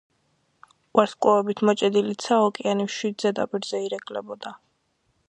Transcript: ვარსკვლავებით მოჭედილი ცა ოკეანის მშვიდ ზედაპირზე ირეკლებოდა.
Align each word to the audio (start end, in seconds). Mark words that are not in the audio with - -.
ვარსკვლავებით 0.99 1.61
მოჭედილი 1.69 2.17
ცა 2.25 2.39
ოკეანის 2.47 2.91
მშვიდ 2.91 3.27
ზედაპირზე 3.27 3.83
ირეკლებოდა. 3.89 4.57